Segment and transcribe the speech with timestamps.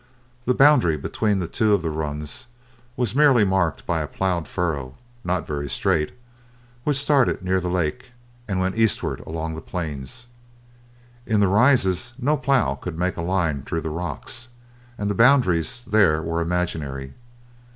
[0.45, 2.47] The boundary between two of the runs
[2.97, 6.11] was merely marked by a ploughed furrow, not very straight,
[6.83, 8.09] which started near the lake,
[8.47, 10.25] and went eastward along the plains.
[11.27, 14.47] In the Rises no plough could make a line through the rocks,
[14.97, 17.13] and the boundaries there were imaginary.